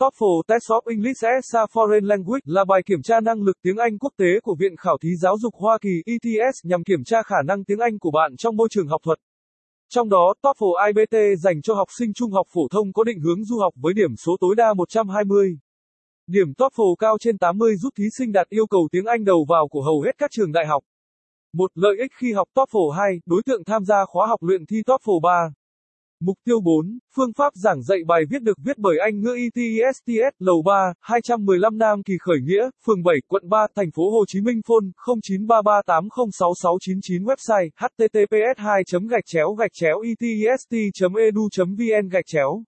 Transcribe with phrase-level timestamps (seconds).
[0.00, 3.76] TOEFL Test of English as a Foreign Language là bài kiểm tra năng lực tiếng
[3.76, 7.22] Anh quốc tế của Viện Khảo thí Giáo dục Hoa Kỳ ETS nhằm kiểm tra
[7.22, 9.18] khả năng tiếng Anh của bạn trong môi trường học thuật.
[9.88, 13.44] Trong đó, TOEFL IBT dành cho học sinh trung học phổ thông có định hướng
[13.44, 15.58] du học với điểm số tối đa 120.
[16.26, 19.68] Điểm TOEFL cao trên 80 giúp thí sinh đạt yêu cầu tiếng Anh đầu vào
[19.68, 20.82] của hầu hết các trường đại học.
[21.52, 24.76] Một lợi ích khi học TOEFL 2, đối tượng tham gia khóa học luyện thi
[24.86, 25.30] TOEFL 3.
[26.22, 30.34] Mục tiêu 4, phương pháp giảng dạy bài viết được viết bởi Anh ngữ ETSTS,
[30.38, 34.40] lầu 3, 215 Nam Kỳ Khởi Nghĩa, phường 7, quận 3, thành phố Hồ Chí
[34.40, 34.86] Minh phone
[35.22, 40.68] 0933806699 website https 2 gạch chéo gạch chéo etest
[41.18, 42.62] edu vn gạch chéo.